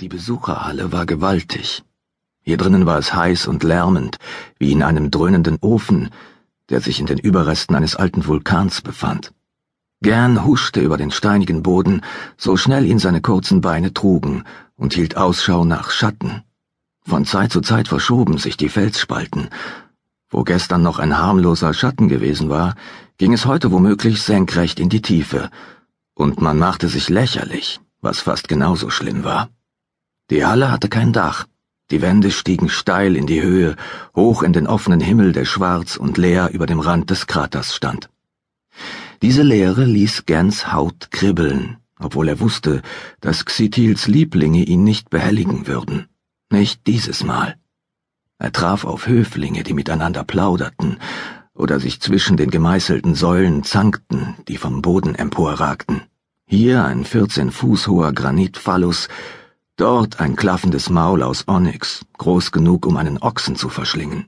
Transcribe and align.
Die 0.00 0.08
Besucherhalle 0.08 0.92
war 0.92 1.04
gewaltig. 1.04 1.82
Hier 2.40 2.56
drinnen 2.56 2.86
war 2.86 2.98
es 2.98 3.12
heiß 3.12 3.46
und 3.46 3.62
lärmend, 3.62 4.16
wie 4.58 4.72
in 4.72 4.82
einem 4.82 5.10
dröhnenden 5.10 5.58
Ofen, 5.60 6.08
der 6.70 6.80
sich 6.80 7.00
in 7.00 7.06
den 7.06 7.18
Überresten 7.18 7.76
eines 7.76 7.96
alten 7.96 8.26
Vulkans 8.26 8.80
befand. 8.80 9.34
Gern 10.00 10.46
huschte 10.46 10.80
über 10.80 10.96
den 10.96 11.10
steinigen 11.10 11.62
Boden, 11.62 12.00
so 12.38 12.56
schnell 12.56 12.86
ihn 12.86 12.98
seine 12.98 13.20
kurzen 13.20 13.60
Beine 13.60 13.92
trugen, 13.92 14.44
und 14.74 14.94
hielt 14.94 15.18
Ausschau 15.18 15.66
nach 15.66 15.90
Schatten. 15.90 16.44
Von 17.02 17.26
Zeit 17.26 17.52
zu 17.52 17.60
Zeit 17.60 17.86
verschoben 17.86 18.38
sich 18.38 18.56
die 18.56 18.70
Felsspalten. 18.70 19.50
Wo 20.30 20.44
gestern 20.44 20.82
noch 20.82 20.98
ein 20.98 21.18
harmloser 21.18 21.74
Schatten 21.74 22.08
gewesen 22.08 22.48
war, 22.48 22.74
ging 23.18 23.34
es 23.34 23.44
heute 23.44 23.70
womöglich 23.70 24.22
senkrecht 24.22 24.80
in 24.80 24.88
die 24.88 25.02
Tiefe, 25.02 25.50
und 26.14 26.40
man 26.40 26.58
machte 26.58 26.88
sich 26.88 27.10
lächerlich, 27.10 27.80
was 28.00 28.20
fast 28.20 28.48
genauso 28.48 28.88
schlimm 28.88 29.24
war. 29.24 29.50
Die 30.30 30.44
Halle 30.44 30.70
hatte 30.70 30.88
kein 30.88 31.12
Dach. 31.12 31.46
Die 31.90 32.02
Wände 32.02 32.30
stiegen 32.30 32.68
steil 32.68 33.16
in 33.16 33.26
die 33.26 33.42
Höhe, 33.42 33.74
hoch 34.14 34.44
in 34.44 34.52
den 34.52 34.68
offenen 34.68 35.00
Himmel, 35.00 35.32
der 35.32 35.44
schwarz 35.44 35.96
und 35.96 36.18
leer 36.18 36.50
über 36.52 36.66
dem 36.66 36.78
Rand 36.78 37.10
des 37.10 37.26
Kraters 37.26 37.74
stand. 37.74 38.08
Diese 39.22 39.42
Leere 39.42 39.84
ließ 39.84 40.24
Gens 40.26 40.72
Haut 40.72 41.10
kribbeln, 41.10 41.78
obwohl 41.98 42.28
er 42.28 42.38
wusste, 42.38 42.80
dass 43.20 43.44
Xitils 43.44 44.06
Lieblinge 44.06 44.62
ihn 44.62 44.84
nicht 44.84 45.10
behelligen 45.10 45.66
würden. 45.66 46.06
Nicht 46.48 46.86
dieses 46.86 47.24
Mal. 47.24 47.56
Er 48.38 48.52
traf 48.52 48.84
auf 48.84 49.08
Höflinge, 49.08 49.64
die 49.64 49.74
miteinander 49.74 50.22
plauderten 50.22 50.98
oder 51.54 51.80
sich 51.80 52.00
zwischen 52.00 52.36
den 52.36 52.50
gemeißelten 52.50 53.16
Säulen 53.16 53.64
zankten, 53.64 54.36
die 54.46 54.56
vom 54.56 54.80
Boden 54.80 55.16
emporragten. 55.16 56.02
Hier 56.46 56.84
ein 56.84 57.04
vierzehn 57.04 57.50
Fuß 57.50 57.88
hoher 57.88 58.12
Granitphallus, 58.12 59.08
Dort 59.80 60.20
ein 60.20 60.36
klaffendes 60.36 60.90
Maul 60.90 61.22
aus 61.22 61.48
Onyx, 61.48 62.04
groß 62.18 62.52
genug, 62.52 62.84
um 62.84 62.98
einen 62.98 63.16
Ochsen 63.16 63.56
zu 63.56 63.70
verschlingen. 63.70 64.26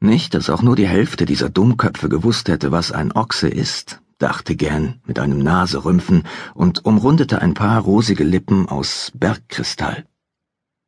Nicht, 0.00 0.34
dass 0.34 0.50
auch 0.50 0.60
nur 0.60 0.74
die 0.74 0.88
Hälfte 0.88 1.24
dieser 1.24 1.50
Dummköpfe 1.50 2.08
gewusst 2.08 2.48
hätte, 2.48 2.72
was 2.72 2.90
ein 2.90 3.12
Ochse 3.12 3.46
ist, 3.46 4.00
dachte 4.18 4.56
Gern 4.56 5.00
mit 5.06 5.20
einem 5.20 5.38
Naserümpfen 5.38 6.24
und 6.54 6.84
umrundete 6.84 7.40
ein 7.40 7.54
paar 7.54 7.80
rosige 7.80 8.24
Lippen 8.24 8.68
aus 8.68 9.12
Bergkristall. 9.14 10.04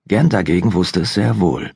Gern 0.09 0.29
dagegen 0.29 0.75
wusste 0.75 1.03
es 1.03 1.15
sehr 1.15 1.39
wohl. 1.39 1.71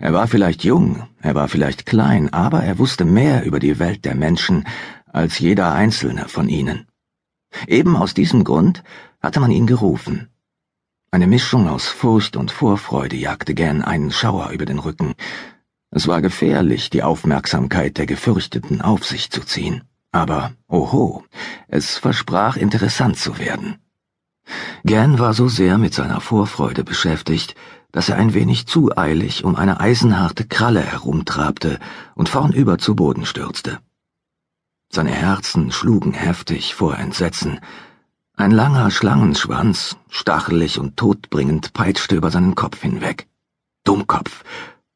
Er 0.00 0.12
war 0.12 0.26
vielleicht 0.26 0.64
jung, 0.64 1.06
er 1.20 1.36
war 1.36 1.46
vielleicht 1.46 1.86
klein, 1.86 2.32
aber 2.32 2.64
er 2.64 2.80
wusste 2.80 3.04
mehr 3.04 3.44
über 3.44 3.60
die 3.60 3.78
Welt 3.78 4.04
der 4.04 4.16
Menschen 4.16 4.66
als 5.06 5.38
jeder 5.38 5.72
einzelne 5.72 6.26
von 6.26 6.48
ihnen. 6.48 6.88
Eben 7.68 7.94
aus 7.94 8.12
diesem 8.12 8.42
Grund 8.42 8.82
hatte 9.20 9.38
man 9.38 9.52
ihn 9.52 9.68
gerufen. 9.68 10.30
Eine 11.10 11.26
Mischung 11.26 11.68
aus 11.68 11.86
Furcht 11.86 12.36
und 12.36 12.50
Vorfreude 12.50 13.16
jagte 13.16 13.54
gern 13.54 13.82
einen 13.82 14.10
Schauer 14.10 14.50
über 14.50 14.66
den 14.66 14.78
Rücken. 14.78 15.14
Es 15.90 16.08
war 16.08 16.20
gefährlich, 16.20 16.90
die 16.90 17.02
Aufmerksamkeit 17.02 17.96
der 17.96 18.06
Gefürchteten 18.06 18.82
auf 18.82 19.04
sich 19.04 19.30
zu 19.30 19.40
ziehen. 19.42 19.84
Aber, 20.10 20.52
oho, 20.68 21.24
es 21.68 21.96
versprach 21.96 22.56
interessant 22.56 23.16
zu 23.18 23.38
werden. 23.38 23.78
Gern 24.84 25.18
war 25.18 25.32
so 25.32 25.48
sehr 25.48 25.78
mit 25.78 25.94
seiner 25.94 26.20
Vorfreude 26.20 26.84
beschäftigt, 26.84 27.54
dass 27.92 28.08
er 28.08 28.16
ein 28.16 28.34
wenig 28.34 28.66
zu 28.66 28.96
eilig 28.96 29.44
um 29.44 29.56
eine 29.56 29.80
eisenharte 29.80 30.44
Kralle 30.44 30.80
herumtrabte 30.80 31.78
und 32.14 32.28
vornüber 32.28 32.78
zu 32.78 32.94
Boden 32.94 33.26
stürzte. 33.26 33.78
Seine 34.88 35.12
Herzen 35.12 35.72
schlugen 35.72 36.12
heftig 36.12 36.74
vor 36.74 36.98
Entsetzen, 36.98 37.60
ein 38.36 38.50
langer 38.50 38.90
Schlangenschwanz, 38.90 39.96
stachelig 40.10 40.78
und 40.78 40.98
todbringend, 40.98 41.72
peitschte 41.72 42.16
über 42.16 42.30
seinen 42.30 42.54
Kopf 42.54 42.82
hinweg. 42.82 43.26
Dummkopf, 43.84 44.44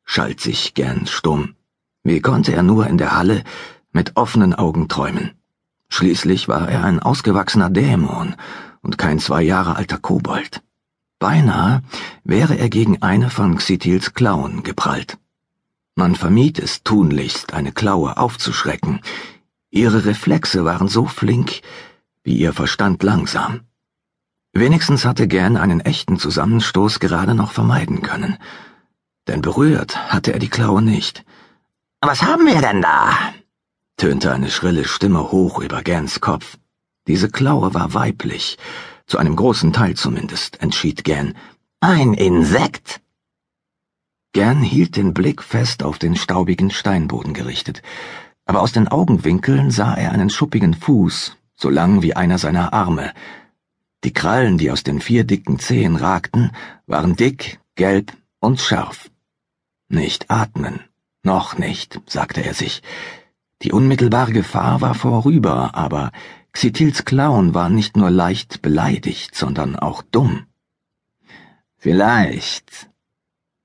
schalt 0.05 0.41
sich 0.41 0.75
gern 0.75 1.07
stumm. 1.07 1.55
Wie 2.03 2.21
konnte 2.21 2.53
er 2.53 2.63
nur 2.63 2.87
in 2.87 2.99
der 2.99 3.17
Halle 3.17 3.43
mit 3.93 4.17
offenen 4.17 4.55
Augen 4.55 4.89
träumen? 4.89 5.33
Schließlich 5.89 6.49
war 6.49 6.69
er 6.69 6.85
ein 6.85 7.01
ausgewachsener 7.01 7.71
Dämon 7.71 8.37
und 8.83 8.99
kein 8.99 9.19
zwei 9.19 9.43
Jahre 9.43 9.77
alter 9.77 9.99
Kobold. 9.99 10.63
Beinahe 11.19 11.83
wäre 12.25 12.57
er 12.57 12.69
gegen 12.69 13.03
eine 13.03 13.31
von 13.31 13.57
Xitils 13.57 14.13
Klauen 14.13 14.63
geprallt. 14.63 15.19
Man 15.95 16.15
vermied 16.15 16.59
es 16.59 16.83
tunlichst, 16.83 17.55
eine 17.55 17.73
Klaue 17.73 18.19
aufzuschrecken. 18.19 19.01
Ihre 19.71 20.05
Reflexe 20.05 20.65
waren 20.65 20.89
so 20.89 21.07
flink, 21.07 21.63
wie 22.23 22.37
ihr 22.37 22.53
Verstand 22.53 23.03
langsam. 23.03 23.61
Wenigstens 24.53 25.05
hatte 25.05 25.29
Gern 25.29 25.57
einen 25.57 25.81
echten 25.81 26.19
Zusammenstoß 26.19 27.01
gerade 27.01 27.35
noch 27.35 27.53
vermeiden 27.53 28.03
können. 28.03 28.37
Denn 29.29 29.43
berührt 29.43 30.13
hatte 30.13 30.33
er 30.33 30.39
die 30.39 30.49
Klaue 30.49 30.83
nicht. 30.83 31.25
Was 32.01 32.23
haben 32.23 32.47
wir 32.47 32.61
denn 32.61 32.83
da? 32.83 33.33
tönte 33.97 34.33
eine 34.33 34.51
schrille 34.51 34.85
Stimme 34.85 35.31
hoch 35.31 35.61
über 35.61 35.83
Gans 35.83 36.21
Kopf. 36.21 36.57
Diese 37.07 37.29
Klaue 37.29 37.75
war 37.75 37.93
weiblich, 37.95 38.57
zu 39.07 39.19
einem 39.19 39.37
großen 39.37 39.73
Teil 39.73 39.95
zumindest, 39.95 40.63
entschied 40.63 41.05
Gern. 41.05 41.37
Ein 41.81 42.15
Insekt? 42.15 43.01
Gern 44.33 44.63
hielt 44.63 44.97
den 44.97 45.13
Blick 45.13 45.43
fest 45.43 45.83
auf 45.83 45.99
den 45.99 46.17
staubigen 46.17 46.71
Steinboden 46.71 47.35
gerichtet, 47.35 47.83
aber 48.47 48.63
aus 48.63 48.73
den 48.73 48.89
Augenwinkeln 48.89 49.71
sah 49.71 49.95
er 49.95 50.13
einen 50.13 50.31
schuppigen 50.31 50.75
Fuß, 50.75 51.37
so 51.61 51.69
lang 51.69 52.03
wie 52.03 52.17
einer 52.17 52.39
seiner 52.39 52.73
Arme. 52.73 53.13
Die 54.03 54.13
Krallen, 54.13 54.57
die 54.57 54.71
aus 54.71 54.83
den 54.83 55.01
vier 55.01 55.25
dicken 55.25 55.59
Zehen 55.59 55.97
ragten, 55.97 56.53
waren 56.87 57.17
dick, 57.17 57.61
gelb 57.75 58.13
und 58.41 58.61
scharf. 58.61 59.11
Nicht 59.89 60.31
atmen, 60.31 60.81
noch 61.23 61.59
nicht, 61.59 62.01
sagte 62.07 62.43
er 62.43 62.55
sich. 62.55 62.83
Die 63.63 63.73
unmittelbare 63.73 64.33
Gefahr 64.33 64.81
war 64.81 64.95
vorüber, 64.95 65.75
aber 65.75 66.13
Xitils 66.53 67.05
Klauen 67.05 67.53
war 67.53 67.69
nicht 67.69 67.97
nur 67.97 68.11
leicht 68.11 68.63
beleidigt, 68.63 69.35
sondern 69.35 69.77
auch 69.77 70.03
dumm. 70.03 70.47
Vielleicht. 71.77 72.89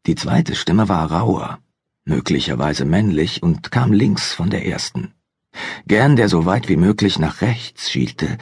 Die 0.06 0.16
zweite 0.16 0.56
Stimme 0.56 0.90
war 0.90 1.12
rauer, 1.12 1.60
möglicherweise 2.04 2.86
männlich 2.86 3.42
und 3.42 3.72
kam 3.72 3.94
links 3.94 4.34
von 4.34 4.50
der 4.50 4.66
ersten. 4.66 5.15
Gern, 5.88 6.16
der 6.16 6.30
so 6.30 6.46
weit 6.46 6.70
wie 6.70 6.78
möglich 6.78 7.20
nach 7.20 7.42
rechts 7.42 7.90
schielte, 7.90 8.38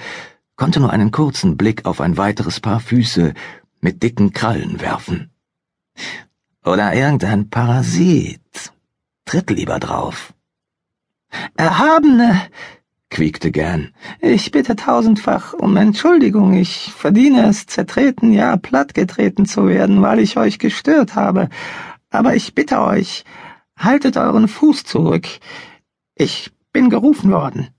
konnte 0.55 0.79
nur 0.79 0.91
einen 0.91 1.11
kurzen 1.11 1.57
Blick 1.57 1.85
auf 1.85 2.01
ein 2.01 2.17
weiteres 2.17 2.59
Paar 2.59 2.79
Füße 2.79 3.33
mit 3.81 4.03
dicken 4.03 4.33
Krallen 4.33 4.81
werfen. 4.81 5.29
Oder 6.65 6.93
irgendein 6.93 7.49
Parasit. 7.49 8.71
Tritt 9.25 9.49
lieber 9.49 9.79
drauf. 9.79 10.33
Erhabene, 11.55 12.41
quiekte 13.09 13.51
Gern, 13.51 13.93
ich 14.21 14.51
bitte 14.51 14.75
tausendfach 14.75 15.53
um 15.53 15.77
Entschuldigung, 15.77 16.53
ich 16.53 16.91
verdiene 16.93 17.47
es, 17.47 17.65
zertreten, 17.65 18.33
ja 18.33 18.57
plattgetreten 18.57 19.45
zu 19.45 19.67
werden, 19.67 20.01
weil 20.01 20.19
ich 20.19 20.37
euch 20.37 20.59
gestört 20.59 21.15
habe. 21.15 21.49
Aber 22.09 22.35
ich 22.35 22.53
bitte 22.55 22.81
euch, 22.81 23.23
haltet 23.77 24.17
euren 24.17 24.47
Fuß 24.47 24.83
zurück. 24.83 25.27
Ich 26.15 26.51
bin 26.73 26.89
gerufen 26.89 27.31
worden. 27.31 27.69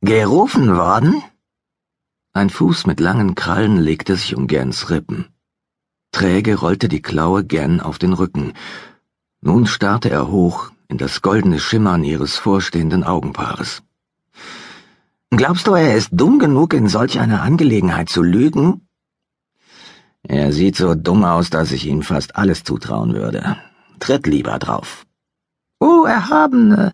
Gerufen 0.00 0.76
worden? 0.76 1.22
Ein 2.32 2.48
Fuß 2.48 2.86
mit 2.86 3.00
langen 3.00 3.34
Krallen 3.34 3.76
legte 3.78 4.14
sich 4.14 4.36
um 4.36 4.46
Gens 4.46 4.90
Rippen. 4.90 5.26
Träge 6.12 6.54
rollte 6.54 6.88
die 6.88 7.02
Klaue 7.02 7.42
Gen 7.44 7.80
auf 7.80 7.98
den 7.98 8.12
Rücken. 8.12 8.52
Nun 9.40 9.66
starrte 9.66 10.08
er 10.08 10.28
hoch 10.28 10.70
in 10.86 10.98
das 10.98 11.20
goldene 11.20 11.58
Schimmern 11.58 12.04
ihres 12.04 12.36
vorstehenden 12.36 13.02
Augenpaares. 13.02 13.82
Glaubst 15.30 15.66
du, 15.66 15.74
er 15.74 15.96
ist 15.96 16.10
dumm 16.12 16.38
genug, 16.38 16.74
in 16.74 16.86
solch 16.88 17.18
einer 17.18 17.42
Angelegenheit 17.42 18.08
zu 18.08 18.22
lügen? 18.22 18.86
Er 20.22 20.52
sieht 20.52 20.76
so 20.76 20.94
dumm 20.94 21.24
aus, 21.24 21.50
dass 21.50 21.72
ich 21.72 21.86
ihm 21.86 22.02
fast 22.02 22.36
alles 22.36 22.62
zutrauen 22.62 23.14
würde. 23.14 23.56
Tritt 23.98 24.28
lieber 24.28 24.60
drauf. 24.60 25.04
Oh, 25.80 26.04
Erhabene, 26.04 26.92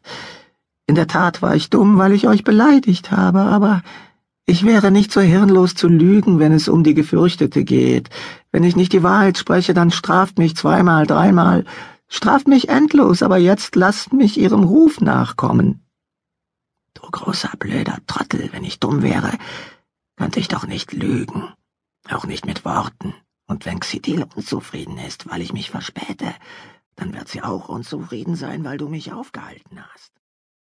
in 0.90 0.96
der 0.96 1.06
Tat 1.06 1.40
war 1.40 1.54
ich 1.54 1.70
dumm, 1.70 1.98
weil 1.98 2.12
ich 2.12 2.26
euch 2.26 2.42
beleidigt 2.42 3.12
habe, 3.12 3.42
aber 3.42 3.82
ich 4.44 4.66
wäre 4.66 4.90
nicht 4.90 5.12
so 5.12 5.20
hirnlos 5.20 5.76
zu 5.76 5.86
lügen, 5.86 6.40
wenn 6.40 6.50
es 6.52 6.66
um 6.66 6.82
die 6.82 6.94
Gefürchtete 6.94 7.62
geht. 7.62 8.10
Wenn 8.50 8.64
ich 8.64 8.74
nicht 8.74 8.92
die 8.92 9.04
Wahrheit 9.04 9.38
spreche, 9.38 9.72
dann 9.72 9.92
straft 9.92 10.38
mich 10.38 10.56
zweimal, 10.56 11.06
dreimal, 11.06 11.64
straft 12.08 12.48
mich 12.48 12.68
endlos, 12.68 13.22
aber 13.22 13.38
jetzt 13.38 13.76
lasst 13.76 14.12
mich 14.12 14.36
ihrem 14.36 14.64
Ruf 14.64 15.00
nachkommen. 15.00 15.86
Du 16.94 17.02
großer 17.02 17.52
blöder 17.56 17.98
Trottel, 18.08 18.48
wenn 18.50 18.64
ich 18.64 18.80
dumm 18.80 19.02
wäre, 19.02 19.30
könnte 20.16 20.40
ich 20.40 20.48
doch 20.48 20.66
nicht 20.66 20.92
lügen, 20.92 21.44
auch 22.10 22.26
nicht 22.26 22.46
mit 22.46 22.64
Worten. 22.64 23.14
Und 23.46 23.64
wenn 23.64 23.78
Xitil 23.78 24.26
unzufrieden 24.34 24.98
ist, 24.98 25.30
weil 25.30 25.40
ich 25.40 25.52
mich 25.52 25.70
verspäte, 25.70 26.34
dann 26.96 27.14
wird 27.14 27.28
sie 27.28 27.42
auch 27.42 27.68
unzufrieden 27.68 28.34
sein, 28.34 28.64
weil 28.64 28.76
du 28.76 28.88
mich 28.88 29.12
aufgehalten 29.12 29.78
hast. 29.92 30.19